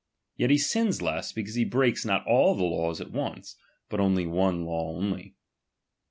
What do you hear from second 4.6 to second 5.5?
law only.